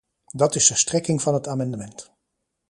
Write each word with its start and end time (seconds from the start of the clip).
Dat 0.31 0.55
is 0.55 0.67
de 0.67 0.75
strekking 0.75 1.21
van 1.21 1.33
het 1.33 1.47
amendement. 1.47 2.11